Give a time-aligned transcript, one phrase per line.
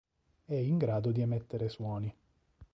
[0.45, 2.11] È in grado di emettere suoni.